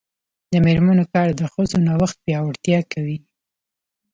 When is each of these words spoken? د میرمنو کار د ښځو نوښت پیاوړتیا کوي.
د 0.51 0.53
میرمنو 0.65 1.03
کار 1.13 1.27
د 1.39 1.41
ښځو 1.53 1.77
نوښت 1.87 2.17
پیاوړتیا 2.25 2.79
کوي. 2.91 3.17